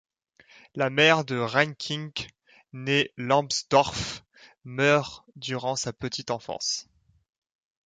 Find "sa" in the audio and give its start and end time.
5.75-5.93